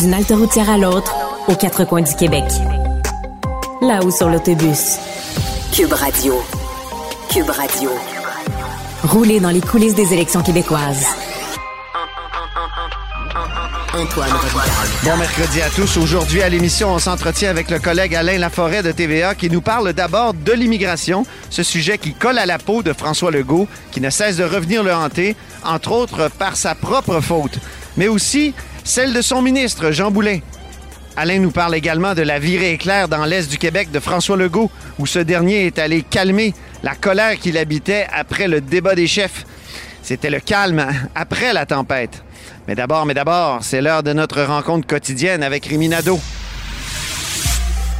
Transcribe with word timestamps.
D'une 0.00 0.14
halte 0.14 0.30
routière 0.30 0.70
à 0.70 0.78
l'autre, 0.78 1.14
aux 1.46 1.54
quatre 1.54 1.84
coins 1.84 2.00
du 2.00 2.14
Québec. 2.14 2.44
Là-haut 3.82 4.10
sur 4.10 4.30
l'autobus. 4.30 4.96
Cube 5.74 5.92
Radio. 5.92 6.42
Cube 7.30 7.50
Radio. 7.50 7.90
Rouler 9.04 9.40
dans 9.40 9.50
les 9.50 9.60
coulisses 9.60 9.94
des 9.94 10.14
élections 10.14 10.42
québécoises. 10.42 11.04
Antoine 13.92 14.30
Bon 15.04 15.16
mercredi 15.18 15.60
à 15.60 15.68
tous. 15.68 15.98
Aujourd'hui 15.98 16.40
à 16.40 16.48
l'émission, 16.48 16.94
on 16.94 16.98
s'entretient 16.98 17.50
avec 17.50 17.70
le 17.70 17.78
collègue 17.78 18.14
Alain 18.14 18.38
Laforêt 18.38 18.82
de 18.82 18.92
TVA 18.92 19.34
qui 19.34 19.50
nous 19.50 19.60
parle 19.60 19.92
d'abord 19.92 20.32
de 20.32 20.52
l'immigration, 20.52 21.26
ce 21.50 21.62
sujet 21.62 21.98
qui 21.98 22.14
colle 22.14 22.38
à 22.38 22.46
la 22.46 22.56
peau 22.56 22.82
de 22.82 22.94
François 22.94 23.30
Legault, 23.30 23.68
qui 23.90 24.00
ne 24.00 24.08
cesse 24.08 24.38
de 24.38 24.44
revenir 24.44 24.82
le 24.82 24.94
hanter, 24.94 25.36
entre 25.62 25.92
autres 25.92 26.30
par 26.38 26.56
sa 26.56 26.74
propre 26.74 27.20
faute, 27.20 27.58
mais 27.98 28.08
aussi 28.08 28.54
celle 28.84 29.12
de 29.12 29.22
son 29.22 29.42
ministre, 29.42 29.90
Jean 29.90 30.10
Boulet. 30.10 30.42
Alain 31.16 31.38
nous 31.38 31.50
parle 31.50 31.74
également 31.74 32.14
de 32.14 32.22
la 32.22 32.38
virée 32.38 32.72
éclair 32.72 33.08
dans 33.08 33.24
l'Est 33.24 33.50
du 33.50 33.58
Québec 33.58 33.90
de 33.90 34.00
François 34.00 34.36
Legault, 34.36 34.70
où 34.98 35.06
ce 35.06 35.18
dernier 35.18 35.66
est 35.66 35.78
allé 35.78 36.02
calmer 36.02 36.54
la 36.82 36.94
colère 36.94 37.38
qu'il 37.38 37.58
habitait 37.58 38.06
après 38.12 38.48
le 38.48 38.60
débat 38.60 38.94
des 38.94 39.06
chefs. 39.06 39.44
C'était 40.02 40.30
le 40.30 40.40
calme 40.40 40.86
après 41.14 41.52
la 41.52 41.66
tempête. 41.66 42.22
Mais 42.68 42.74
d'abord, 42.74 43.06
mais 43.06 43.14
d'abord, 43.14 43.58
c'est 43.62 43.80
l'heure 43.80 44.02
de 44.02 44.12
notre 44.12 44.42
rencontre 44.42 44.86
quotidienne 44.86 45.42
avec 45.42 45.66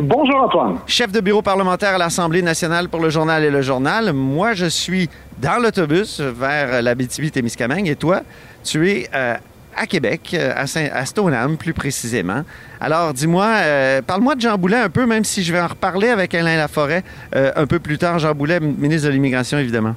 Bonjour 0.00 0.36
Antoine. 0.36 0.76
Chef 0.86 1.10
de 1.10 1.20
bureau 1.20 1.42
parlementaire 1.42 1.94
à 1.94 1.98
l'Assemblée 1.98 2.40
nationale 2.40 2.88
pour 2.88 3.00
le 3.00 3.10
journal 3.10 3.42
et 3.42 3.50
le 3.50 3.62
journal. 3.62 4.12
Moi, 4.12 4.52
je 4.54 4.66
suis 4.66 5.08
dans 5.42 5.60
l'autobus 5.60 6.20
vers 6.20 6.82
la 6.82 6.94
témiscamingue 6.94 7.88
et 7.88 7.96
toi, 7.96 8.20
tu 8.62 8.88
es 8.88 9.08
euh, 9.12 9.34
à 9.76 9.86
Québec, 9.86 10.30
euh, 10.34 10.52
à, 10.54 10.68
Saint 10.68 10.86
à 10.92 11.04
Stoneham 11.04 11.56
plus 11.56 11.72
précisément. 11.72 12.42
Alors, 12.80 13.12
dis-moi, 13.12 13.46
euh, 13.46 14.00
parle-moi 14.00 14.36
de 14.36 14.40
Jean 14.40 14.56
Boulet 14.56 14.76
un 14.76 14.88
peu, 14.88 15.04
même 15.04 15.24
si 15.24 15.42
je 15.42 15.52
vais 15.52 15.60
en 15.60 15.66
reparler 15.66 16.10
avec 16.10 16.32
Alain 16.32 16.56
Laforêt 16.56 17.02
un 17.32 17.66
peu 17.66 17.80
plus 17.80 17.98
tard. 17.98 18.20
Jean 18.20 18.34
Boulet, 18.34 18.60
ministre 18.60 19.08
de 19.08 19.12
l'Immigration, 19.12 19.58
évidemment. 19.58 19.96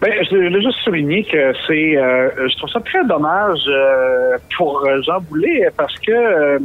Ben, 0.00 0.12
je 0.28 0.34
voulais 0.34 0.62
juste 0.62 0.78
souligner 0.82 1.22
que 1.22 1.52
c'est, 1.68 1.92
je 1.94 2.56
trouve 2.56 2.70
ça 2.70 2.80
très 2.80 3.04
dommage 3.04 3.60
pour 4.56 4.88
Jean 5.04 5.20
Boulet 5.20 5.68
parce 5.76 5.96
que 6.00 6.58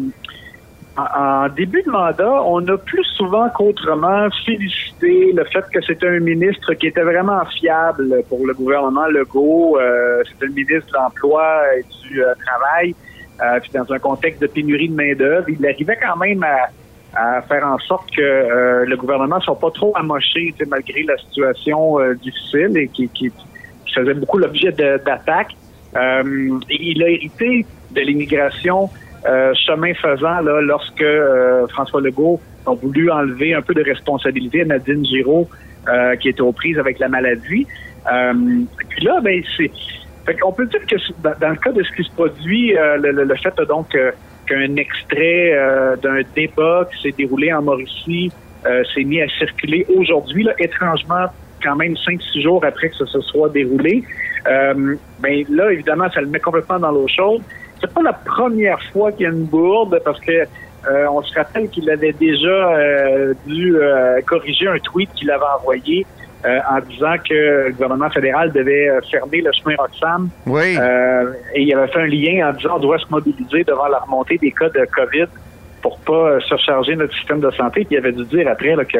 en 0.95 1.49
début 1.49 1.81
de 1.81 1.89
mandat, 1.89 2.43
on 2.45 2.67
a 2.67 2.77
plus 2.77 3.03
souvent 3.17 3.49
qu'autrement 3.49 4.27
félicité 4.45 5.31
le 5.33 5.43
fait 5.45 5.65
que 5.73 5.81
c'était 5.81 6.07
un 6.07 6.19
ministre 6.19 6.75
qui 6.75 6.87
était 6.87 7.01
vraiment 7.01 7.43
fiable 7.45 8.21
pour 8.29 8.45
le 8.45 8.53
gouvernement 8.53 9.07
Legault. 9.07 9.79
Euh, 9.79 10.21
c'était 10.29 10.45
le 10.45 10.53
ministre 10.53 10.87
de 10.89 10.93
l'Emploi 10.93 11.61
et 11.75 11.83
du 12.07 12.23
euh, 12.23 12.33
Travail. 12.45 12.93
Euh, 13.41 13.59
puis 13.59 13.71
dans 13.73 13.91
un 13.91 13.97
contexte 13.97 14.39
de 14.43 14.47
pénurie 14.47 14.87
de 14.87 14.93
main-d'œuvre, 14.93 15.49
il 15.49 15.65
arrivait 15.65 15.97
quand 15.99 16.15
même 16.17 16.43
à, 16.43 17.41
faire 17.47 17.65
en 17.65 17.79
sorte 17.79 18.09
que 18.15 18.21
euh, 18.21 18.85
le 18.85 18.95
gouvernement 18.95 19.37
ne 19.37 19.41
soit 19.41 19.59
pas 19.59 19.71
trop 19.71 19.93
amoché 19.95 20.53
malgré 20.67 21.03
la 21.03 21.17
situation 21.17 21.97
difficile 22.21 22.77
et 22.77 22.87
qui, 22.87 23.07
qui, 23.09 23.31
faisait 23.93 24.15
beaucoup 24.15 24.39
l'objet 24.39 24.71
d'attaques. 24.71 25.55
il 25.95 27.03
a 27.03 27.09
hérité 27.09 27.65
de 27.91 28.01
l'immigration 28.01 28.89
euh, 29.25 29.53
chemin 29.53 29.93
faisant, 29.93 30.41
là, 30.41 30.61
lorsque 30.61 31.01
euh, 31.01 31.65
François 31.67 32.01
Legault 32.01 32.41
a 32.65 32.73
voulu 32.73 33.09
enlever 33.09 33.53
un 33.53 33.61
peu 33.61 33.73
de 33.73 33.81
responsabilité 33.81 34.61
à 34.61 34.65
Nadine 34.65 35.05
Giraud, 35.05 35.47
euh, 35.87 36.15
qui 36.17 36.29
était 36.29 36.41
aux 36.41 36.51
prises 36.51 36.77
avec 36.77 36.99
la 36.99 37.07
maladie. 37.07 37.65
puis 38.89 39.05
là, 39.05 39.21
ben, 39.21 39.41
c'est. 39.55 39.71
on 40.43 40.51
peut 40.51 40.65
dire 40.65 40.85
que 40.85 40.95
dans, 41.21 41.49
le 41.49 41.55
cas 41.55 41.71
de 41.71 41.83
ce 41.83 41.91
qui 41.93 42.03
se 42.03 42.11
produit, 42.11 42.73
le, 42.73 43.35
fait 43.35 43.55
donc 43.67 43.95
qu'un 44.45 44.75
extrait 44.75 45.53
d'un 46.01 46.19
débat 46.35 46.87
qui 46.91 47.01
s'est 47.01 47.15
déroulé 47.17 47.53
en 47.53 47.61
Mauricie 47.61 48.29
s'est 48.93 49.03
mis 49.03 49.21
à 49.21 49.27
circuler 49.37 49.85
aujourd'hui, 49.97 50.47
étrangement, 50.59 51.27
quand 51.63 51.77
même 51.77 51.95
cinq, 51.95 52.21
six 52.21 52.41
jours 52.41 52.63
après 52.65 52.89
que 52.89 52.95
ça 52.97 53.05
se 53.05 53.21
soit 53.21 53.49
déroulé. 53.49 54.03
ben 54.45 55.45
là, 55.49 55.71
évidemment, 55.71 56.09
ça 56.13 56.19
le 56.19 56.27
met 56.27 56.39
complètement 56.39 56.79
dans 56.79 56.91
l'eau 56.91 57.07
chaude 57.07 57.41
c'est 57.83 57.93
pas 57.93 58.01
la 58.01 58.13
première 58.13 58.81
fois 58.91 59.11
qu'il 59.11 59.23
y 59.23 59.25
a 59.25 59.29
une 59.29 59.45
bourde 59.45 59.99
parce 60.05 60.19
que 60.21 60.31
euh, 60.31 61.05
on 61.11 61.21
se 61.21 61.33
rappelle 61.33 61.69
qu'il 61.69 61.89
avait 61.89 62.13
déjà 62.13 62.47
euh, 62.47 63.33
dû 63.45 63.75
euh, 63.75 64.21
corriger 64.25 64.67
un 64.67 64.79
tweet 64.79 65.09
qu'il 65.15 65.29
avait 65.31 65.43
envoyé 65.59 66.05
en 66.45 66.81
disant 66.81 67.15
que 67.25 67.67
le 67.67 67.71
gouvernement 67.71 68.09
fédéral 68.09 68.51
devait 68.51 68.89
fermer 69.09 69.39
le 69.39 69.49
chemin 69.53 69.75
Roxham. 69.77 70.27
Oui. 70.45 70.75
et 71.55 71.61
il 71.61 71.73
avait 71.73 71.87
fait 71.87 72.01
un 72.01 72.07
lien 72.07 72.49
en 72.49 72.51
disant 72.51 72.73
qu'on 72.73 72.79
doit 72.79 72.97
se 72.97 73.05
mobiliser 73.09 73.63
devant 73.63 73.87
la 73.87 73.99
remontée 73.99 74.37
des 74.39 74.51
cas 74.51 74.67
de 74.67 74.85
COVID 74.93 75.27
pour 75.81 75.97
pas 75.99 76.41
surcharger 76.41 76.97
notre 76.97 77.15
système 77.15 77.39
de 77.39 77.49
santé. 77.51 77.85
Puis 77.85 77.95
il 77.95 77.97
avait 77.97 78.11
dû 78.11 78.25
dire 78.25 78.49
après 78.49 78.75
là, 78.75 78.83
que 78.83 78.97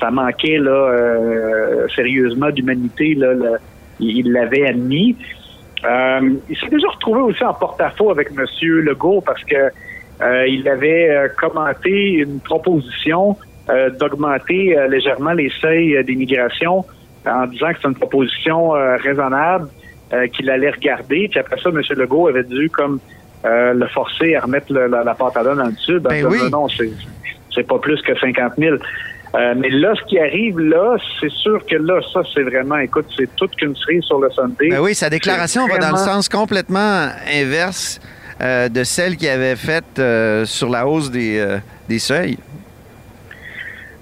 ça 0.00 0.10
manquait 0.10 0.58
là 0.58 1.86
sérieusement 1.94 2.50
d'humanité. 2.50 3.14
Là, 3.14 3.34
il 4.00 4.32
l'avait 4.32 4.66
admis. 4.66 5.16
Euh, 5.84 6.30
il 6.48 6.56
s'est 6.56 6.68
déjà 6.68 6.88
retrouvé 6.88 7.20
aussi 7.20 7.44
en 7.44 7.54
porte-à-faux 7.54 8.10
avec 8.10 8.28
M. 8.30 8.44
Legault 8.62 9.20
parce 9.20 9.42
que 9.44 9.70
euh, 10.22 10.46
il 10.46 10.66
avait 10.68 11.10
euh, 11.10 11.28
commenté 11.38 12.12
une 12.14 12.40
proposition 12.40 13.36
d'augmenter 13.98 14.76
légèrement 14.90 15.32
les 15.32 15.48
seuils 15.62 16.04
d'immigration 16.04 16.84
en 17.26 17.46
disant 17.46 17.72
que 17.72 17.78
c'est 17.80 17.88
une 17.88 17.94
proposition 17.94 18.72
raisonnable 18.72 19.70
qu'il 20.34 20.50
allait 20.50 20.68
regarder. 20.68 21.28
Puis 21.30 21.40
après 21.40 21.58
ça, 21.58 21.70
M. 21.70 21.80
Legault 21.96 22.28
avait 22.28 22.42
dû 22.42 22.68
comme 22.68 23.00
le 23.42 23.86
forcer 23.86 24.36
à 24.36 24.40
remettre 24.40 24.70
la, 24.70 25.02
la 25.02 25.14
pâte 25.14 25.38
à 25.38 25.44
dans 25.44 25.54
le 25.54 25.72
sud. 25.76 26.00
Ben 26.00 26.26
oui. 26.26 26.40
Non, 26.52 26.66
c'est 26.68 27.66
pas 27.66 27.78
plus 27.78 28.02
que 28.02 28.14
50 28.14 28.52
000. 28.58 28.76
Euh, 29.34 29.54
mais 29.56 29.68
là, 29.70 29.92
ce 29.96 30.04
qui 30.04 30.18
arrive 30.18 30.60
là, 30.60 30.96
c'est 31.20 31.30
sûr 31.30 31.64
que 31.66 31.74
là, 31.74 32.00
ça, 32.12 32.20
c'est 32.32 32.42
vraiment, 32.42 32.76
écoute, 32.76 33.06
c'est 33.16 33.34
toute 33.34 33.56
qu'une 33.56 33.74
cerise 33.74 34.04
sur 34.04 34.20
le 34.20 34.30
Sunday. 34.30 34.68
Ben 34.70 34.80
oui, 34.80 34.94
sa 34.94 35.10
déclaration 35.10 35.66
va 35.66 35.78
dans 35.78 35.90
le 35.90 35.96
sens 35.96 36.28
complètement 36.28 37.08
inverse 37.32 38.00
euh, 38.40 38.68
de 38.68 38.84
celle 38.84 39.16
qu'il 39.16 39.28
avait 39.28 39.56
faite 39.56 39.98
euh, 39.98 40.44
sur 40.44 40.68
la 40.68 40.86
hausse 40.86 41.10
des, 41.10 41.44
des 41.88 41.98
seuils. 41.98 42.38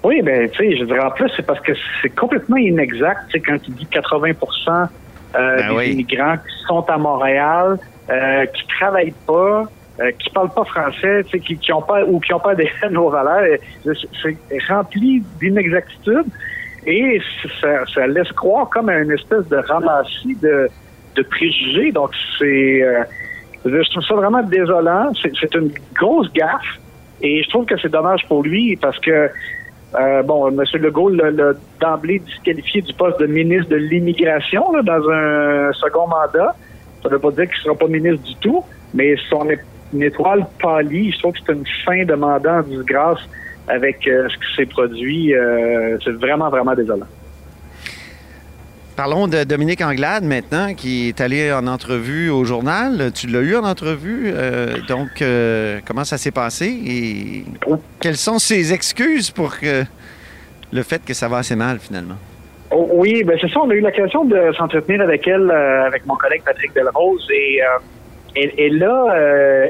Oui, 0.03 0.21
ben 0.21 0.49
tu 0.51 0.57
sais, 0.57 0.77
je 0.77 0.83
dirais 0.83 0.99
en 0.99 1.11
plus, 1.11 1.31
c'est 1.35 1.45
parce 1.45 1.61
que 1.61 1.71
c'est 2.01 2.09
complètement 2.09 2.57
inexact, 2.57 3.21
tu 3.29 3.31
sais, 3.31 3.39
quand 3.39 3.57
il 3.67 3.73
dit 3.73 3.87
80% 3.91 4.87
ben 5.33 5.77
des 5.77 5.91
immigrants 5.91 6.35
qui 6.37 6.65
sont 6.67 6.85
à 6.89 6.97
Montréal, 6.97 7.79
qui 8.53 8.67
travaillent 8.67 9.15
pas, 9.25 9.63
euh, 9.99 10.11
qui 10.19 10.29
parlent 10.31 10.53
pas 10.53 10.65
français, 10.65 11.23
qui, 11.31 11.57
qui 11.57 11.71
ont 11.73 11.81
pas 11.81 12.03
ou 12.03 12.19
qui 12.19 12.33
ont 12.33 12.39
pas 12.39 12.55
des 12.61 12.69
nos 12.89 13.09
valeurs, 13.09 13.59
c'est 13.83 14.63
rempli 14.67 15.23
d'inexactitudes 15.39 16.25
et 16.85 17.21
ça, 17.61 17.85
ça, 17.93 18.07
laisse 18.07 18.31
croire 18.33 18.69
comme 18.69 18.89
une 18.89 19.11
espèce 19.11 19.47
de 19.47 19.57
ramassis 19.57 20.35
de, 20.41 20.67
de 21.15 21.21
préjugés. 21.23 21.91
Donc 21.91 22.11
c'est, 22.37 22.81
euh, 22.83 23.03
je 23.65 23.89
trouve 23.91 24.03
ça 24.03 24.15
vraiment 24.15 24.43
désolant. 24.43 25.11
C'est 25.21 25.55
une 25.55 25.71
grosse 25.93 26.31
gaffe 26.33 26.79
et 27.21 27.43
je 27.43 27.49
trouve 27.49 27.65
que 27.65 27.77
c'est 27.79 27.91
dommage 27.91 28.27
pour 28.27 28.43
lui 28.43 28.75
parce 28.75 28.99
que 28.99 29.29
euh, 29.95 30.23
bon, 30.23 30.47
M. 30.47 30.63
Legault 30.81 31.09
l'a 31.09 31.53
d'emblée 31.79 32.19
disqualifié 32.19 32.81
du 32.81 32.93
poste 32.93 33.19
de 33.19 33.27
ministre 33.27 33.69
de 33.69 33.75
l'immigration 33.75 34.71
dans 34.83 35.09
un 35.09 35.71
second 35.73 36.07
mandat. 36.07 36.55
Ça 37.01 37.09
ne 37.09 37.13
veut 37.13 37.19
pas 37.19 37.31
dire 37.31 37.45
qu'il 37.45 37.57
ne 37.57 37.63
sera 37.63 37.75
pas 37.75 37.87
ministre 37.87 38.23
du 38.23 38.35
tout, 38.37 38.63
mais 38.93 39.15
son, 39.29 39.47
une 39.93 40.03
étoile 40.03 40.45
pâlie. 40.61 41.11
Je 41.11 41.19
trouve 41.19 41.33
que 41.33 41.39
c'est 41.45 41.53
une 41.53 41.65
fin 41.85 42.03
de 42.03 42.13
mandat 42.15 42.59
en 42.59 42.63
disgrâce 42.63 43.19
avec 43.67 44.07
euh, 44.07 44.27
ce 44.29 44.35
qui 44.35 44.55
s'est 44.55 44.65
produit. 44.65 45.33
Euh, 45.33 45.97
c'est 46.03 46.11
vraiment, 46.11 46.49
vraiment 46.49 46.75
désolant. 46.75 47.07
Parlons 48.95 49.27
de 49.27 49.43
Dominique 49.43 49.81
Anglade 49.81 50.23
maintenant, 50.23 50.75
qui 50.75 51.07
est 51.07 51.19
allé 51.19 51.51
en 51.51 51.65
entrevue 51.65 52.29
au 52.29 52.45
journal. 52.45 53.11
Tu 53.15 53.25
l'as 53.25 53.39
eu 53.39 53.55
en 53.55 53.63
entrevue. 53.63 54.31
Euh, 54.35 54.77
donc, 54.87 55.23
comment 55.87 56.03
ça 56.03 56.17
s'est 56.17 56.31
passé? 56.31 56.67
Et 56.85 57.43
quelles 57.99 58.17
sont 58.17 58.37
ses 58.37 58.71
excuses 58.71 59.31
pour 59.31 59.55
le 60.71 60.83
fait 60.83 61.03
que 61.03 61.15
ça 61.15 61.27
va 61.27 61.37
assez 61.37 61.55
mal 61.55 61.79
finalement? 61.79 62.17
Oh, 62.69 62.87
oui, 62.93 63.23
ben 63.23 63.35
c'est 63.41 63.49
ça. 63.49 63.61
On 63.61 63.69
a 63.71 63.73
eu 63.73 63.81
l'occasion 63.81 64.25
de 64.25 64.51
s'entretenir 64.55 65.01
avec 65.01 65.27
elle, 65.27 65.49
avec 65.49 66.05
mon 66.05 66.15
collègue 66.15 66.43
Patrick 66.45 66.75
Delrose, 66.75 67.27
et 67.33 67.61
elle, 68.35 68.51
elle, 68.57 68.83
a, 68.83 69.15
euh, 69.15 69.67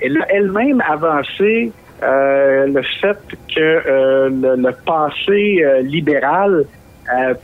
elle 0.00 0.22
a 0.22 0.26
elle-même 0.32 0.82
avancé 0.86 1.72
le 2.02 2.82
fait 3.00 3.18
que 3.54 4.28
le, 4.28 4.70
passé 4.84 5.64
libéral 5.84 6.64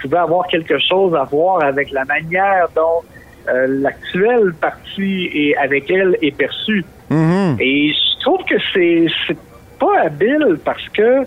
pouvait 0.01 0.19
avoir 0.19 0.47
quelque 0.49 0.79
chose 0.79 1.15
à 1.15 1.25
voir 1.25 1.63
avec 1.63 1.91
la 1.93 2.05
manière 2.05 2.69
dont 2.75 3.03
l'actuel 3.47 4.53
parti 4.61 5.31
et 5.33 5.57
avec 5.57 5.91
elle 5.91 6.19
est 6.21 6.37
perçu. 6.37 6.85
Mm-hmm. 7.11 7.57
Et 7.59 7.95
je 7.95 8.21
trouve 8.21 8.45
que 8.45 8.57
c'est 8.75 9.37
pas 9.79 10.03
habile 10.03 10.59
parce 10.63 10.87
que 10.91 11.25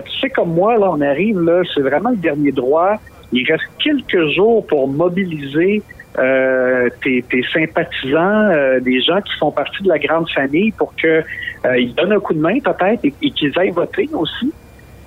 tu 0.00 0.20
sais 0.20 0.28
comme 0.28 0.52
moi 0.52 0.76
là 0.76 0.90
on 0.90 1.00
arrive 1.00 1.40
là 1.40 1.62
c'est 1.72 1.80
vraiment 1.80 2.10
le 2.10 2.16
dernier 2.16 2.52
droit 2.52 2.98
il 3.32 3.50
reste 3.50 3.64
quelques 3.78 4.34
jours 4.34 4.66
pour 4.66 4.88
mobiliser 4.88 5.82
euh, 6.18 6.88
tes, 7.02 7.24
sympathisants, 7.52 8.50
euh, 8.50 8.80
des 8.80 9.00
gens 9.00 9.20
qui 9.20 9.32
font 9.38 9.52
partie 9.52 9.82
de 9.82 9.88
la 9.88 9.98
grande 9.98 10.28
famille 10.28 10.72
pour 10.72 10.94
qu'ils 10.96 11.24
euh, 11.64 11.86
donnent 11.96 12.12
un 12.12 12.20
coup 12.20 12.34
de 12.34 12.40
main 12.40 12.58
peut-être 12.58 13.04
et, 13.04 13.30
qu'ils 13.30 13.56
aillent 13.56 13.70
voter 13.70 14.08
aussi. 14.12 14.52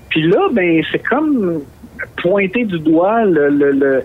Puis 0.09 0.21
là, 0.27 0.47
ben 0.53 0.81
c'est 0.91 1.03
comme 1.03 1.61
pointer 2.21 2.63
du 2.63 2.79
doigt 2.79 3.25
le, 3.25 4.01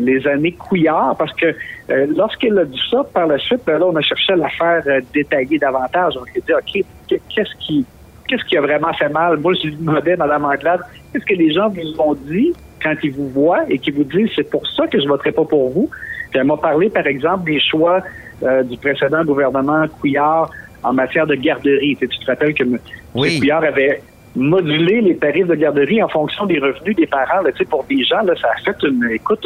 les 0.00 0.26
années 0.26 0.52
Couillard, 0.52 1.16
parce 1.16 1.32
que 1.34 1.54
lorsqu'il 1.88 2.56
a 2.58 2.64
dit 2.64 2.80
ça, 2.90 3.02
par 3.12 3.26
la 3.26 3.38
suite, 3.38 3.60
ben 3.66 3.78
là, 3.78 3.86
on 3.86 3.96
a 3.96 4.00
cherché 4.00 4.32
à 4.34 4.36
la 4.36 4.48
faire 4.50 4.82
détailler 5.12 5.58
davantage. 5.58 6.14
On 6.20 6.24
s'est 6.26 6.42
dit, 6.46 6.52
OK, 6.52 6.84
qu'est-ce 7.08 7.54
qui 7.58 7.84
qu'est-ce 8.28 8.44
qui 8.44 8.56
a 8.56 8.60
vraiment 8.60 8.92
fait 8.92 9.08
mal? 9.08 9.38
Moi, 9.38 9.54
je 9.54 9.68
lui 9.68 9.76
demandais, 9.76 10.16
Mme 10.16 10.44
Anglade, 10.44 10.80
qu'est-ce 11.12 11.24
que 11.24 11.34
les 11.34 11.52
gens 11.52 11.68
vous 11.70 12.00
ont 12.00 12.14
dit 12.14 12.52
quand 12.80 12.94
ils 13.02 13.12
vous 13.12 13.28
voient 13.30 13.64
et 13.68 13.78
qu'ils 13.78 13.94
vous 13.94 14.04
disent, 14.04 14.30
c'est 14.36 14.48
pour 14.48 14.66
ça 14.68 14.86
que 14.86 15.00
je 15.00 15.08
voterai 15.08 15.32
pas 15.32 15.44
pour 15.44 15.70
vous? 15.70 15.90
Elle 16.34 16.44
m'a 16.44 16.56
parlé, 16.56 16.90
par 16.90 17.06
exemple, 17.06 17.50
des 17.50 17.60
choix 17.60 18.00
euh, 18.42 18.62
du 18.62 18.76
précédent 18.76 19.24
gouvernement 19.24 19.86
Couillard 20.00 20.50
en 20.82 20.92
matière 20.92 21.26
de 21.26 21.34
garderie. 21.34 21.96
Tu, 22.00 22.08
te 22.08 22.26
rappelles 22.26 22.54
que. 22.54 22.64
Couillard 23.12 23.64
avait 23.64 24.02
modulé 24.36 25.00
les 25.00 25.16
tarifs 25.16 25.46
de 25.46 25.54
garderie 25.54 26.02
en 26.02 26.08
fonction 26.08 26.46
des 26.46 26.58
revenus 26.58 26.96
des 26.96 27.06
parents. 27.06 27.42
Là, 27.42 27.50
pour 27.68 27.84
des 27.84 28.04
gens, 28.04 28.22
là, 28.22 28.34
ça 28.40 28.48
a 28.48 28.62
fait 28.62 28.76
une, 28.86 29.10
écoute, 29.10 29.44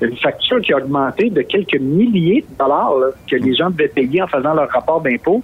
une, 0.00 0.16
facture 0.16 0.60
qui 0.60 0.72
a 0.72 0.78
augmenté 0.78 1.30
de 1.30 1.42
quelques 1.42 1.80
milliers 1.80 2.44
de 2.48 2.58
dollars 2.58 2.92
que 3.30 3.36
les 3.36 3.54
gens 3.54 3.70
devaient 3.70 3.88
payer 3.88 4.22
en 4.22 4.26
faisant 4.26 4.54
leur 4.54 4.68
rapport 4.68 5.00
d'impôt. 5.00 5.42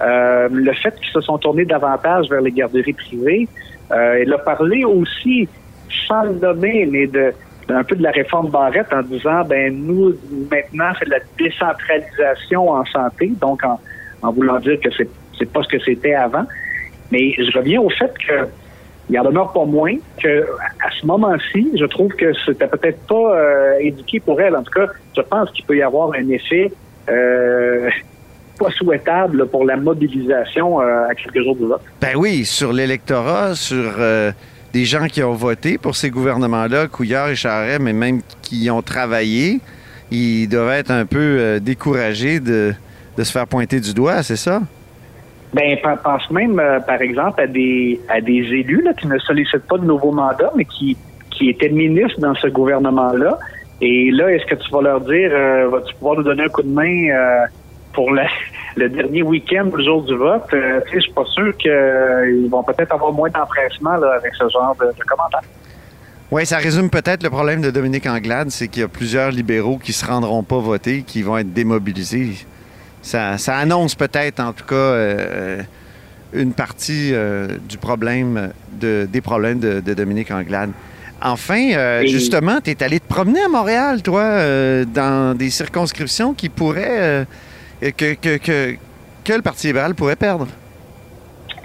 Euh, 0.00 0.48
le 0.50 0.72
fait 0.72 0.94
qu'ils 0.96 1.12
se 1.12 1.20
sont 1.20 1.38
tournés 1.38 1.64
davantage 1.64 2.28
vers 2.28 2.40
les 2.40 2.50
garderies 2.50 2.92
privées. 2.92 3.48
Euh, 3.92 4.22
il 4.24 4.32
a 4.32 4.38
parlé 4.38 4.84
aussi, 4.84 5.48
sans 6.08 6.22
le 6.24 6.34
nommer, 6.34 6.86
mais 6.90 7.06
de 7.06 7.32
un 7.68 7.84
peu 7.84 7.96
de 7.96 8.02
la 8.02 8.10
réforme 8.10 8.50
Barrette 8.50 8.92
en 8.92 9.02
disant 9.02 9.44
ben 9.44 9.74
nous 9.74 10.14
maintenant 10.50 10.92
c'est 10.98 11.06
de 11.06 11.10
la 11.10 11.20
décentralisation 11.38 12.70
en 12.70 12.84
santé, 12.86 13.32
donc 13.40 13.62
en, 13.64 14.32
voulant 14.32 14.58
dire 14.58 14.78
que 14.80 14.90
c'est 14.96 15.08
c'est 15.38 15.50
pas 15.50 15.62
ce 15.62 15.68
que 15.68 15.78
c'était 15.80 16.14
avant. 16.14 16.44
Mais 17.10 17.34
je 17.36 17.56
reviens 17.56 17.80
au 17.80 17.90
fait 17.90 18.12
que 18.18 18.48
il 19.10 19.18
en 19.18 19.24
demeure 19.24 19.52
pas 19.52 19.64
moins 19.64 19.94
que 20.22 20.46
à 20.80 20.90
ce 20.98 21.04
moment-ci, 21.06 21.70
je 21.78 21.84
trouve 21.84 22.12
que 22.12 22.32
c'était 22.46 22.68
peut-être 22.68 23.06
pas 23.06 23.36
euh, 23.36 23.78
éduqué 23.80 24.20
pour 24.20 24.40
elle. 24.40 24.56
En 24.56 24.62
tout 24.62 24.72
cas, 24.72 24.86
je 25.16 25.20
pense 25.22 25.50
qu'il 25.50 25.64
peut 25.64 25.76
y 25.76 25.82
avoir 25.82 26.12
un 26.14 26.28
effet 26.28 26.72
euh, 27.10 27.90
pas 28.58 28.70
souhaitable 28.70 29.48
pour 29.48 29.64
la 29.64 29.76
mobilisation 29.76 30.80
euh, 30.80 31.08
à 31.08 31.14
quelques 31.14 31.42
jours 31.42 31.56
de 31.56 31.66
vote. 31.66 31.82
Ben 32.00 32.16
oui, 32.16 32.44
sur 32.44 32.72
l'électorat, 32.72 33.54
sur 33.54 33.92
des 34.72 34.84
gens 34.84 35.06
qui 35.06 35.22
ont 35.22 35.34
voté 35.34 35.78
pour 35.78 35.96
ces 35.96 36.10
gouvernements-là, 36.10 36.88
Couillard 36.88 37.28
et 37.28 37.36
Charret, 37.36 37.78
mais 37.78 37.92
même 37.92 38.20
qui 38.40 38.70
ont 38.70 38.82
travaillé, 38.82 39.60
ils 40.10 40.48
doivent 40.48 40.72
être 40.72 40.90
un 40.90 41.06
peu 41.06 41.18
euh, 41.18 41.58
découragés 41.60 42.40
de, 42.40 42.74
se 43.18 43.30
faire 43.30 43.46
pointer 43.46 43.80
du 43.80 43.92
doigt, 43.92 44.22
c'est 44.22 44.36
ça? 44.36 44.60
Ben, 45.52 45.76
pense 46.02 46.30
même, 46.30 46.58
euh, 46.58 46.80
par 46.80 47.02
exemple, 47.02 47.40
à 47.42 47.46
des, 47.46 48.00
à 48.08 48.20
des 48.22 48.32
élus 48.32 48.84
qui 48.98 49.06
ne 49.06 49.18
sollicitent 49.18 49.68
pas 49.68 49.76
de 49.76 49.84
nouveaux 49.84 50.12
mandats, 50.12 50.52
mais 50.56 50.64
qui, 50.64 50.96
étaient 51.40 51.70
ministres 51.70 52.20
dans 52.20 52.36
ce 52.36 52.46
gouvernement-là. 52.46 53.36
Et 53.80 54.12
là, 54.12 54.32
est-ce 54.32 54.46
que 54.46 54.54
tu 54.54 54.70
vas 54.70 54.80
leur 54.80 55.00
dire, 55.00 55.28
euh, 55.32 55.68
vas-tu 55.70 55.92
pouvoir 55.94 56.14
nous 56.14 56.22
donner 56.22 56.44
un 56.44 56.48
coup 56.48 56.62
de 56.62 56.68
main 56.68 57.08
pour 57.92 58.12
le 58.76 58.88
dernier 58.88 59.22
week-end, 59.22 59.70
le 59.74 59.84
jour 59.84 60.02
du 60.02 60.16
vote, 60.16 60.46
euh, 60.52 60.80
je 60.92 61.00
suis 61.00 61.12
pas 61.12 61.24
sûr 61.26 61.56
qu'ils 61.56 62.48
vont 62.50 62.62
peut-être 62.62 62.92
avoir 62.92 63.12
moins 63.12 63.30
d'empressement 63.30 63.90
avec 63.90 64.34
ce 64.34 64.48
genre 64.48 64.74
de, 64.76 65.04
commentaires. 65.04 65.42
Oui, 66.30 66.46
ça 66.46 66.56
résume 66.56 66.88
peut-être 66.88 67.22
le 67.22 67.30
problème 67.30 67.60
de 67.60 67.70
Dominique 67.70 68.06
Anglade, 68.06 68.50
c'est 68.50 68.68
qu'il 68.68 68.80
y 68.80 68.84
a 68.84 68.88
plusieurs 68.88 69.30
libéraux 69.30 69.76
qui 69.76 69.92
se 69.92 70.06
rendront 70.06 70.42
pas 70.42 70.58
voter, 70.58 71.02
qui 71.02 71.22
vont 71.22 71.36
être 71.36 71.52
démobilisés. 71.52 72.30
Ça, 73.02 73.36
annonce 73.48 73.94
peut-être, 73.94 74.40
en 74.40 74.52
tout 74.52 74.64
cas, 74.64 74.74
euh, 74.74 75.60
une 76.32 76.54
partie 76.54 77.10
euh, 77.12 77.48
du 77.68 77.76
problème, 77.76 78.52
de, 78.80 79.06
des 79.10 79.20
problèmes 79.20 79.58
de, 79.58 79.80
Dominique 79.80 80.30
Anglade. 80.30 80.70
Enfin, 81.20 82.02
justement, 82.06 82.60
tu 82.64 82.70
es 82.70 82.82
allé 82.82 82.98
te 82.98 83.06
promener 83.06 83.42
à 83.42 83.48
Montréal, 83.48 84.02
toi, 84.02 84.84
dans 84.86 85.36
des 85.36 85.50
circonscriptions 85.50 86.34
qui 86.34 86.48
pourraient 86.48 87.26
que, 87.90 88.14
que, 88.14 88.36
que, 88.38 88.76
que 89.24 89.32
le 89.32 89.42
Parti 89.42 89.66
libéral 89.66 89.94
pourrait 89.94 90.16
perdre? 90.16 90.46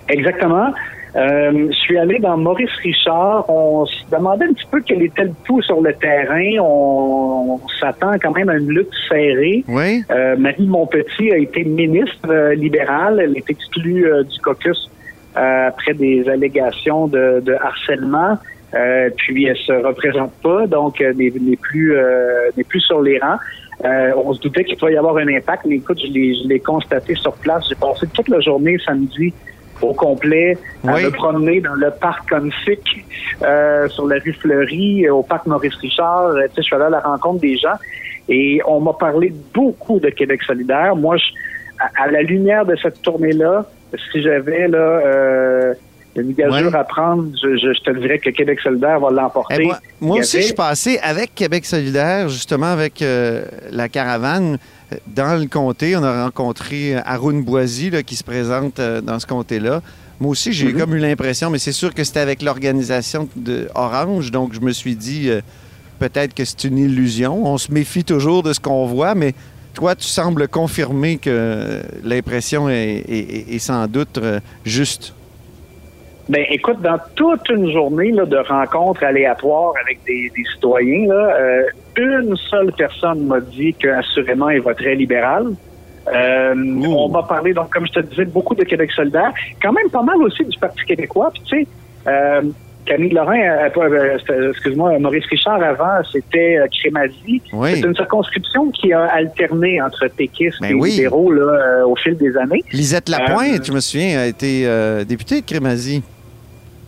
Exactement. 0.10 0.74
Euh, 1.16 1.68
je 1.72 1.76
suis 1.76 1.98
allé 1.98 2.20
dans 2.20 2.38
Maurice 2.38 2.76
Richard. 2.84 3.50
On 3.50 3.86
se 3.86 4.04
demandait 4.12 4.46
un 4.46 4.54
petit 4.54 4.68
peu 4.70 4.82
quel 4.86 5.02
était 5.02 5.24
le 5.24 5.34
pouls 5.46 5.62
sur 5.62 5.82
le 5.82 5.94
terrain. 5.94 6.60
On, 6.62 7.60
s'attend 7.80 8.14
quand 8.22 8.32
même 8.32 8.50
à 8.50 8.58
une 8.58 8.70
lutte 8.70 8.94
serrée. 9.08 9.64
Oui. 9.68 10.04
Euh, 10.12 10.36
Marie 10.38 10.68
Montpetit 10.68 11.32
a 11.32 11.38
été 11.38 11.64
ministre 11.64 12.30
euh, 12.30 12.56
libérale. 12.56 13.20
Elle 13.20 13.38
est 13.38 13.50
exclue 13.50 14.06
du 14.30 14.40
caucus 14.40 14.90
après 15.36 15.94
des 15.94 16.28
allégations 16.28 17.08
de, 17.08 17.42
de 17.46 17.54
harcèlement. 17.54 18.40
puis 19.18 19.46
elle 19.46 19.58
se 19.58 19.72
représente 19.72 20.34
pas, 20.42 20.66
donc 20.66 21.00
n'est 21.00 21.32
plus 21.62 21.96
n'est 22.58 22.64
plus 22.64 22.82
sur 22.82 23.04
les 23.04 23.20
rangs. 23.20 23.38
Euh, 23.86 24.12
on 24.16 24.34
se 24.34 24.42
doutait 24.42 24.64
qu'il 24.64 24.78
pouvait 24.78 24.94
y 24.94 24.98
avoir 24.98 25.18
un 25.18 25.28
impact, 25.28 25.66
mais 25.66 25.76
écoute, 25.76 26.00
je 26.00 26.48
l'ai 26.48 26.60
constaté 26.60 27.16
sur 27.16 27.34
place. 27.34 27.66
J'ai 27.70 27.76
passé 27.76 28.08
toute 28.14 28.28
la 28.28 28.40
journée 28.40 28.78
samedi 28.84 29.34
au 29.82 29.94
complet 29.94 30.58
à 30.88 31.00
me 31.00 31.12
promener 31.12 31.62
dans 31.62 31.76
le 31.76 31.92
parc 31.92 32.30
Consic, 32.30 33.06
euh, 33.44 33.88
sur 33.90 34.08
la 34.08 34.16
rue 34.16 34.34
Fleury, 34.34 35.08
au 35.10 35.22
parc 35.22 35.46
Maurice-Richard. 35.46 36.30
Euh, 36.30 36.44
tu 36.48 36.48
sais, 36.48 36.54
je 36.58 36.62
suis 36.64 36.76
allé 36.76 36.86
à 36.86 36.90
la 36.90 37.00
rencontre 37.00 37.42
des 37.42 37.58
gens 37.58 37.76
et 38.28 38.60
on 38.66 38.82
m'a 38.82 38.94
parlé 38.94 39.34
beaucoup 39.54 40.00
de 40.00 40.10
Québec 40.10 40.42
solidaire. 40.44 40.96
Moi, 40.96 41.18
je, 41.18 41.26
à, 41.96 42.10
la 42.10 42.22
lumière 42.22 42.66
de 42.66 42.76
cette 42.82 43.02
tournée-là, 43.02 43.66
si 44.12 44.22
j'avais 44.22 44.68
là 44.68 44.78
euh, 44.78 45.74
une 46.22 46.34
gageure 46.34 46.76
à 46.76 46.84
prendre, 46.84 47.30
je, 47.36 47.84
te 47.84 48.00
dirais 48.00 48.20
que 48.20 48.30
Québec 48.30 48.60
solidaire 48.62 49.00
va 49.00 49.12
l'emporter. 49.12 49.56
Eh, 49.60 49.72
moi, 50.02 50.20
aussi, 50.20 50.38
je 50.38 50.46
suis 50.48 50.54
passé 50.54 51.00
avec 51.02 51.36
Québec 51.36 51.66
solidaire, 51.66 52.30
justement 52.30 52.68
avec 52.68 53.02
euh, 53.02 53.46
la 53.72 53.90
caravane. 53.90 54.58
Dans 55.08 55.40
le 55.40 55.48
comté, 55.48 55.96
on 55.98 56.04
a 56.04 56.24
rencontré 56.24 56.96
Arun 57.06 57.42
Boisy 57.42 57.92
qui 58.06 58.16
se 58.16 58.24
présente 58.24 58.80
euh, 58.80 59.02
dans 59.02 59.20
ce 59.20 59.28
comté-là. 59.28 59.82
Moi 60.20 60.32
aussi, 60.32 60.54
j'ai 60.54 60.72
mm-hmm. 60.72 60.78
comme 60.78 60.96
eu 60.96 61.00
l'impression, 61.00 61.50
mais 61.50 61.60
c'est 61.60 61.72
sûr 61.72 61.94
que 61.94 62.04
c'était 62.04 62.22
avec 62.22 62.42
l'organisation 62.42 63.28
de 63.36 63.68
Orange, 63.76 64.32
donc 64.32 64.54
je 64.54 64.62
me 64.62 64.72
suis 64.72 64.96
dit 64.96 65.30
euh, 65.30 65.42
peut-être 66.00 66.34
que 66.34 66.46
c'est 66.46 66.64
une 66.64 66.78
illusion. 66.78 67.46
On 67.46 67.58
se 67.58 67.72
méfie 67.72 68.04
toujours 68.04 68.44
de 68.44 68.54
ce 68.54 68.60
qu'on 68.60 68.86
voit, 68.86 69.14
mais 69.14 69.34
toi, 69.74 69.96
tu 69.96 70.08
sembles 70.08 70.48
confirmer 70.48 71.18
que 71.18 71.82
l'impression 72.04 72.68
est, 72.68 73.60
sans 73.60 73.86
doute 73.86 74.20
juste. 74.66 75.14
Ben, 76.30 76.46
écoute, 76.50 76.82
dans 76.82 77.00
toute 77.16 77.50
une 77.50 77.72
journée 77.72 78.12
là, 78.12 78.26
de 78.26 78.38
rencontres 78.38 79.04
aléatoires 79.04 79.74
avec 79.82 80.00
des, 80.06 80.32
citoyens, 80.54 81.08
là, 81.08 81.36
euh, 81.40 81.64
une 81.98 82.36
seule 82.36 82.72
personne 82.78 83.26
m'a 83.26 83.40
dit 83.40 83.74
qu'assurément, 83.74 84.50
il 84.50 84.62
voterait 84.62 84.96
libéral. 84.96 85.54
Euh, 86.14 86.54
on 86.86 87.10
m'a 87.10 87.24
parlé, 87.24 87.54
donc, 87.54 87.72
comme 87.72 87.88
je 87.88 87.94
te 87.94 88.00
disais, 88.00 88.26
beaucoup 88.26 88.56
de 88.56 88.64
Québec 88.64 88.92
solidaire, 88.92 89.34
quand 89.62 89.74
même 89.74 89.90
pas 89.90 90.04
mal 90.04 90.18
aussi 90.22 90.44
du 90.44 90.58
Parti 90.58 90.84
québécois. 90.86 91.32
Puis, 91.34 91.44
tu 91.46 91.62
sais, 91.62 91.68
euh, 92.08 92.42
Camille 92.86 93.12
Lorrain, 93.12 93.40
euh, 93.40 94.50
excuse-moi, 94.52 94.98
Maurice 95.00 95.26
Richard 95.26 95.62
avant, 95.62 96.02
c'était 96.12 96.58
Crémazie. 96.72 97.42
C'est 97.52 97.82
une 97.82 97.96
circonscription 97.96 98.72
qui 98.72 98.94
a 98.94 99.06
alterné 99.06 99.82
entre 99.82 100.08
péquistes 100.08 100.62
ben 100.62 100.78
et 100.78 100.90
libéraux 100.90 101.32
là, 101.32 101.86
au 101.86 101.96
fil 101.98 102.16
des 102.16 102.38
années. 102.38 102.64
Lisette 102.72 103.10
Lapointe, 103.10 103.66
je 103.66 103.74
me 103.74 103.82
souviens, 103.82 104.20
a 104.20 104.26
été 104.26 104.66
députée 105.06 105.42
de 105.42 105.46
Crémazie. 105.46 106.02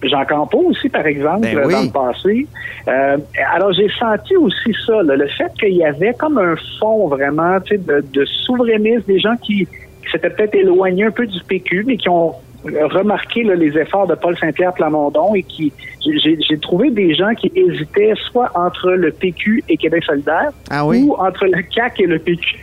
Jean 0.04 0.26
Campeau 0.26 0.66
aussi, 0.70 0.90
par 0.90 1.06
exemple, 1.06 1.42
ben 1.42 1.68
dans 1.68 1.82
le 1.82 1.92
passé. 1.92 2.48
Euh, 2.88 3.18
alors, 3.54 3.74
j'ai 3.74 3.90
senti 4.00 4.36
aussi 4.36 4.74
ça, 4.86 5.02
le 5.04 5.28
fait 5.28 5.52
qu'il 5.60 5.76
y 5.76 5.84
avait 5.84 6.14
comme 6.14 6.38
un 6.38 6.56
fond 6.80 7.08
vraiment 7.08 7.58
de, 7.70 8.02
de 8.02 8.26
souverainisme, 8.26 9.04
des 9.08 9.20
gens 9.20 9.36
qui, 9.38 9.68
s'étaient 10.12 10.30
peut-être 10.30 10.56
éloignés 10.56 11.06
un 11.06 11.12
peu 11.12 11.28
du 11.28 11.40
PQ, 11.44 11.84
mais 11.86 11.98
qui 11.98 12.10
ont 12.10 12.34
remarqué 12.64 13.44
les 13.44 13.78
efforts 13.78 14.08
de 14.08 14.16
Paul 14.16 14.38
Saint-Pierre 14.38 14.74
Plamondon 14.74 15.34
et 15.34 15.44
qui 15.44 15.72
j'ai 16.04 16.58
trouvé 16.60 16.90
des 16.92 17.16
gens 17.16 17.34
qui 17.34 17.52
hésitaient 17.56 18.14
soit 18.30 18.52
entre 18.54 18.92
le 18.92 19.12
PQ 19.12 19.64
et 19.70 19.78
Québec 19.78 20.04
solidaire 20.04 20.52
ah 20.70 20.86
ou 20.86 21.16
entre 21.18 21.46
le 21.46 21.62
CAC 21.62 22.02
et 22.02 22.06
le 22.06 22.20
PQ. 22.20 22.58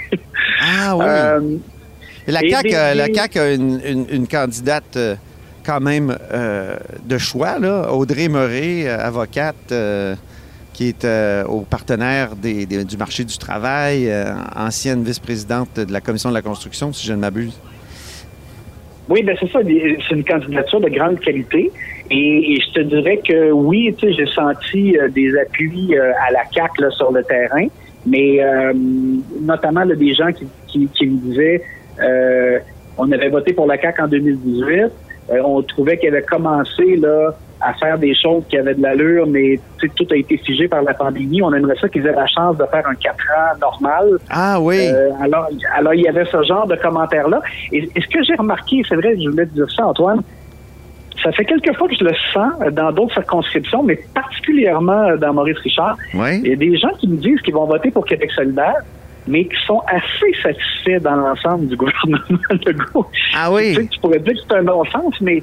Ah 0.60 0.96
oui. 0.96 1.04
Euh, 1.06 1.56
la, 2.26 2.40
CAQ, 2.40 2.70
la 2.70 3.06
CAQ 3.06 3.38
a 3.38 3.52
une, 3.54 4.06
une, 4.10 4.26
candidate 4.26 4.96
euh, 4.96 5.14
quand 5.66 5.80
même 5.80 6.16
de 7.04 7.18
choix. 7.18 7.56
Audrey 7.90 8.28
Murray, 8.28 8.88
avocate 8.88 9.74
qui 10.72 10.88
est 10.88 11.06
au 11.48 11.62
partenaire 11.62 12.36
du 12.36 12.96
marché 12.96 13.24
du 13.24 13.36
travail, 13.38 14.12
ancienne 14.54 15.02
vice-présidente 15.02 15.80
de 15.80 15.92
la 15.92 16.00
Commission 16.00 16.28
de 16.28 16.34
la 16.34 16.42
construction, 16.42 16.92
si 16.92 17.06
je 17.06 17.12
ne 17.12 17.18
m'abuse. 17.18 17.58
Oui, 19.08 19.22
ben 19.22 19.36
c'est 19.38 19.50
ça. 19.50 19.60
C'est 19.62 20.14
une 20.14 20.24
candidature 20.24 20.80
de 20.80 20.88
grande 20.88 21.20
qualité. 21.20 21.70
Et, 22.10 22.58
je 22.60 22.72
te 22.72 22.80
dirais 22.80 23.20
que 23.26 23.50
oui, 23.52 23.94
tu 23.98 24.06
sais, 24.06 24.12
j'ai 24.14 24.26
senti 24.26 24.98
euh, 24.98 25.08
des 25.08 25.36
appuis 25.38 25.96
euh, 25.96 26.12
à 26.26 26.32
la 26.32 26.44
CAC 26.44 26.72
sur 26.96 27.12
le 27.12 27.22
terrain, 27.24 27.66
mais 28.04 28.42
euh, 28.42 28.72
notamment 29.42 29.84
des 29.86 30.14
gens 30.14 30.32
qui, 30.32 30.46
qui, 30.66 30.88
qui 30.88 31.06
me 31.06 31.18
disaient 31.18 31.62
on 32.98 33.10
avait 33.12 33.28
voté 33.28 33.52
pour 33.52 33.66
la 33.66 33.76
CAC 33.76 34.00
en 34.00 34.08
2018, 34.08 34.90
on 35.30 35.62
trouvait 35.62 35.96
qu'elle 35.96 36.14
avait 36.14 36.24
commencé 36.24 36.96
là 36.96 37.34
à 37.60 37.72
faire 37.74 37.98
des 37.98 38.14
choses 38.14 38.44
qui 38.48 38.58
avaient 38.58 38.74
de 38.74 38.82
l'allure, 38.82 39.26
mais 39.26 39.58
tout 39.80 40.06
a 40.10 40.16
été 40.16 40.36
figé 40.38 40.68
par 40.68 40.82
la 40.82 40.94
pandémie. 40.94 41.42
On 41.42 41.52
aimerait 41.54 41.76
ça 41.80 41.88
qu'ils 41.88 42.06
aient 42.06 42.12
la 42.12 42.26
chance 42.26 42.56
de 42.58 42.64
faire 42.66 42.86
un 42.86 42.94
quatre 42.94 43.24
ans 43.36 43.58
normal. 43.60 44.18
Ah 44.30 44.60
oui. 44.60 44.88
Euh, 44.88 45.10
alors, 45.20 45.48
alors, 45.74 45.94
il 45.94 46.02
y 46.02 46.08
avait 46.08 46.26
ce 46.26 46.42
genre 46.42 46.66
de 46.66 46.76
commentaires-là. 46.76 47.40
Et, 47.72 47.88
ce 47.96 48.06
que 48.08 48.22
j'ai 48.24 48.34
remarqué, 48.34 48.82
c'est 48.88 48.96
vrai, 48.96 49.16
je 49.18 49.30
voulais 49.30 49.46
te 49.46 49.54
dire 49.54 49.70
ça, 49.74 49.86
Antoine, 49.86 50.20
ça 51.22 51.32
fait 51.32 51.44
quelques 51.46 51.74
fois 51.76 51.88
que 51.88 51.94
je 51.94 52.04
le 52.04 52.14
sens 52.32 52.72
dans 52.72 52.92
d'autres 52.92 53.14
circonscriptions, 53.14 53.82
mais 53.82 53.98
particulièrement 54.14 55.16
dans 55.16 55.32
Maurice 55.32 55.58
Richard. 55.58 55.96
Oui. 56.14 56.40
Il 56.44 56.50
y 56.50 56.52
a 56.52 56.56
des 56.56 56.76
gens 56.76 56.92
qui 56.98 57.08
me 57.08 57.16
disent 57.16 57.40
qu'ils 57.40 57.54
vont 57.54 57.64
voter 57.64 57.90
pour 57.90 58.04
Québec 58.04 58.30
solidaire, 58.32 58.82
mais 59.26 59.44
qui 59.44 59.56
sont 59.66 59.82
assez 59.86 60.32
satisfaits 60.42 61.02
dans 61.02 61.16
l'ensemble 61.16 61.66
du 61.66 61.76
gouvernement 61.82 62.40
Legault. 62.50 63.06
Ah 63.34 63.52
oui. 63.52 63.74
Tu, 63.74 63.82
sais, 63.82 63.88
tu 63.88 64.00
pourrais 64.00 64.18
dire 64.20 64.34
que 64.34 64.40
c'est 64.48 64.56
un 64.56 64.62
bon 64.62 64.84
sens, 64.84 65.14
mais 65.20 65.42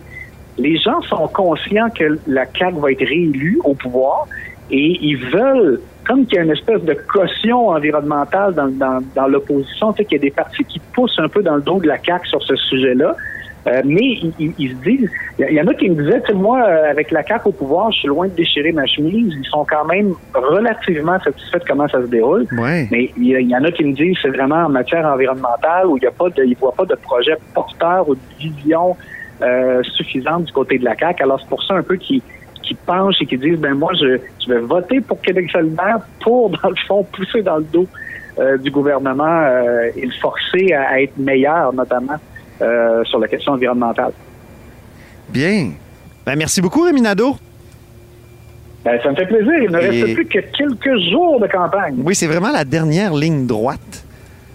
les 0.58 0.78
gens 0.78 1.02
sont 1.04 1.28
conscients 1.28 1.90
que 1.90 2.20
la 2.28 2.46
CAQ 2.46 2.80
va 2.80 2.92
être 2.92 3.06
réélue 3.06 3.60
au 3.64 3.74
pouvoir 3.74 4.28
et 4.70 4.98
ils 5.02 5.18
veulent, 5.18 5.82
comme 6.08 6.26
qu'il 6.26 6.36
y 6.36 6.40
a 6.40 6.44
une 6.44 6.52
espèce 6.52 6.82
de 6.84 6.94
caution 7.12 7.70
environnementale 7.70 8.54
dans, 8.54 8.68
dans, 8.68 9.02
dans 9.16 9.28
l'opposition, 9.28 9.94
tu 9.94 9.98
sais, 9.98 10.06
qu'il 10.06 10.18
y 10.18 10.22
a 10.22 10.24
des 10.24 10.32
partis 10.32 10.64
qui 10.66 10.80
poussent 10.94 11.20
un 11.20 11.28
peu 11.28 11.44
dans 11.44 11.56
le 11.56 11.62
dos 11.62 11.80
de 11.80 11.88
la 11.88 11.98
CAQ 12.02 12.28
sur 12.28 12.42
ce 12.44 12.56
sujet-là. 12.56 13.16
Euh, 13.68 13.82
mais 13.86 14.20
ils, 14.40 14.54
ils, 14.60 14.72
se 14.72 14.76
disent, 14.84 15.10
il 15.40 15.54
y, 15.54 15.62
en 15.62 15.68
a 15.68 15.74
qui 15.74 15.90
me 15.90 16.02
disaient, 16.04 16.20
tu 16.22 16.28
sais, 16.28 16.34
moi, 16.34 16.62
euh, 16.62 16.92
avec 16.92 17.12
la 17.12 17.24
CAQ 17.24 17.50
au 17.50 17.52
pouvoir, 17.54 17.92
je 17.92 18.00
suis 18.00 18.08
loin 18.10 18.28
de 18.28 18.34
déchirer 18.34 18.74
ma 18.74 18.86
chemise. 18.86 19.34
Ils 19.34 19.48
sont 19.48 19.66
quand 19.66 19.86
même 19.86 20.14
relativement 20.34 21.18
satisfaits 21.22 21.60
de 21.60 21.64
comment 21.66 21.88
ça 21.88 22.02
se 22.02 22.08
déroule. 22.08 22.46
Ouais. 22.58 22.88
Mais 22.92 23.12
il 23.16 23.26
y, 23.26 23.56
en 23.56 23.64
a 23.64 23.72
qui 23.72 23.86
me 23.86 23.94
disent, 23.94 24.18
c'est 24.22 24.30
vraiment 24.30 24.66
en 24.66 24.70
matière 24.70 25.06
environnementale 25.06 25.88
où 25.88 25.98
il 25.98 26.04
y 26.04 26.08
a 26.08 26.12
pas 26.12 26.30
de, 26.30 26.44
ils 26.44 26.58
voient 26.58 26.74
pas 26.74 26.86
de 26.86 26.96
projet 26.96 27.38
porteur 27.54 28.10
ou 28.10 28.16
de 28.16 28.22
vision 28.38 28.98
euh, 29.42 29.82
suffisante 29.96 30.46
du 30.46 30.52
côté 30.52 30.78
de 30.78 30.84
la 30.84 30.96
CAQ. 30.98 31.24
Alors, 31.24 31.40
c'est 31.40 31.50
pour 31.50 31.64
ça 31.64 31.76
un 31.76 31.84
peu 31.84 31.96
qu'ils 31.96 32.22
qui 32.64 32.74
penchent 32.74 33.22
et 33.22 33.26
qui 33.26 33.38
disent, 33.38 33.60
ben 33.60 33.76
moi, 33.76 33.92
je, 33.94 34.18
vais 34.50 34.60
voter 34.60 35.02
pour 35.02 35.22
Québec 35.22 35.52
solidaire 35.52 36.00
pour, 36.22 36.50
dans 36.64 36.70
le 36.70 36.76
fond, 36.88 37.04
pousser 37.04 37.44
dans 37.44 37.58
le 37.58 37.66
dos 37.66 37.88
euh, 38.40 38.58
du 38.58 38.72
gouvernement 38.72 39.42
euh, 39.44 39.90
et 39.96 40.06
le 40.06 40.12
forcer 40.14 40.74
à, 40.74 41.02
être 41.02 41.18
meilleur, 41.18 41.74
notamment 41.74 42.16
sur 43.06 43.20
la 43.20 43.28
question 43.28 43.54
environnementale. 43.54 44.14
Bien. 45.30 45.72
Ben, 46.26 46.36
merci 46.36 46.62
beaucoup, 46.62 46.82
Rémi 46.82 47.02
Nadeau. 47.02 47.36
Ben, 48.86 49.00
ça 49.02 49.12
me 49.12 49.16
fait 49.16 49.26
plaisir. 49.26 49.54
Il 49.64 49.72
ne 49.72 49.78
reste 49.78 50.14
plus 50.14 50.26
que 50.26 50.40
quelques 50.40 51.12
jours 51.12 51.40
de 51.40 51.48
campagne. 51.48 51.96
Oui, 52.04 52.16
c'est 52.16 52.28
vraiment 52.28 52.52
la 52.52 52.66
dernière 52.66 53.14
ligne 53.14 53.46
droite. 53.46 54.06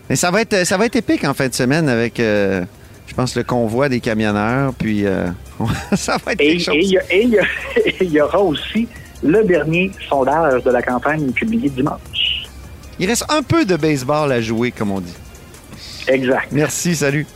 Mais 0.08 0.16
ça 0.16 0.30
va 0.30 0.42
être, 0.42 0.66
ça 0.66 0.76
va 0.76 0.86
être 0.86 0.96
épique 0.96 1.24
en 1.24 1.34
fin 1.34 1.48
de 1.48 1.54
semaine 1.54 1.88
avec 1.88 2.20
je 3.08 3.14
pense, 3.14 3.34
le 3.34 3.42
convoi 3.42 3.88
des 3.88 4.00
camionneurs. 4.00 4.72
Puis 4.74 5.04
euh, 5.06 5.26
ça 5.94 6.18
va 6.24 6.32
être. 6.32 6.40
Et 6.40 6.54
il 6.54 8.12
y, 8.12 8.20
aura 8.20 8.40
aussi 8.40 8.86
le 9.22 9.42
dernier 9.44 9.90
sondage 10.08 10.62
de 10.62 10.70
la 10.70 10.82
campagne 10.82 11.32
publié 11.32 11.70
dimanche. 11.70 12.46
Il 13.00 13.06
reste 13.06 13.24
un 13.28 13.42
peu 13.42 13.64
de 13.64 13.76
baseball 13.76 14.30
à 14.30 14.40
jouer, 14.40 14.70
comme 14.70 14.90
on 14.90 15.00
dit. 15.00 15.14
Exact. 16.06 16.48
Merci, 16.52 16.94
salut. 16.94 17.26